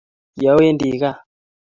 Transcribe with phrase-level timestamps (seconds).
[0.35, 1.17] kiowendii kaa.